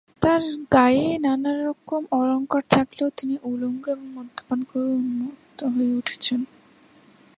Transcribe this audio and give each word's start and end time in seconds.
তাঁর 0.21 0.41
গায়ে 0.71 1.07
নানারকম 1.17 2.03
অলংকার 2.11 2.63
থাকলেও, 2.69 3.09
তিনি 3.17 3.35
উলঙ্গ 3.43 3.83
এবং 3.87 4.07
মদ্যপান 4.15 4.59
করে 4.63 4.87
উন্মত্ত 4.91 5.59
হয়ে 5.65 5.91
উঠেছেন। 5.97 6.39